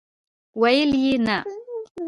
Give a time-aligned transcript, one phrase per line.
[0.61, 1.37] ویل یې، نه!!!